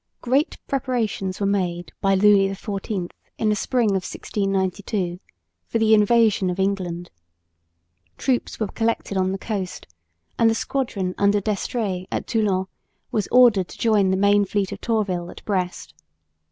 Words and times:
Great 0.21 0.57
preparations 0.67 1.39
were 1.39 1.45
made 1.45 1.91
by 2.01 2.15
Louis 2.15 2.49
XIV 2.49 3.11
in 3.37 3.49
the 3.49 3.55
spring 3.55 3.91
of 3.91 3.97
1692 4.01 5.19
for 5.67 5.77
the 5.77 5.93
invasion 5.93 6.49
of 6.49 6.59
England. 6.59 7.11
Troops 8.17 8.59
were 8.59 8.65
collected 8.69 9.15
on 9.15 9.31
the 9.31 9.37
coast, 9.37 9.85
and 10.39 10.49
the 10.49 10.55
squadron 10.55 11.13
under 11.19 11.39
D'Estrées 11.39 12.07
at 12.11 12.25
Toulon 12.25 12.65
was 13.11 13.27
ordered 13.31 13.67
to 13.67 13.77
join 13.77 14.09
the 14.09 14.17
main 14.17 14.43
fleet 14.43 14.71
of 14.71 14.81
Tourville 14.81 15.29
at 15.29 15.45
Brest. 15.45 15.93